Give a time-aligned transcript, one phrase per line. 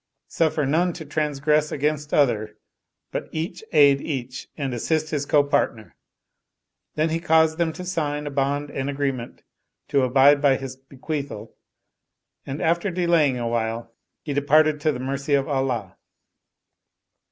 [0.29, 2.57] Suf fer none to transgress against other;
[3.11, 5.95] but each aid each and assist his co partner."
[6.95, 9.43] He then caused them to sign a bond and agreement
[9.89, 11.55] to abide by his bequeathal;
[12.47, 13.93] and, after delay ing a while,
[14.23, 15.95] he departed to the mercy of Allah.